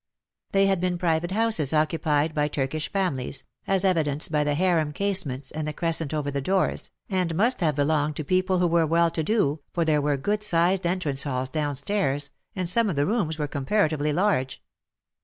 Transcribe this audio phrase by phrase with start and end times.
[0.51, 5.51] They had been private houses occupied by Turkish families, as evidenced by the harem casements
[5.51, 9.11] and the crescent over the doors, and must have belonged to people who were well
[9.11, 13.37] to do, for there were good sized entrance halls downstairs, and some of the rooms
[13.37, 14.63] were com paratively large.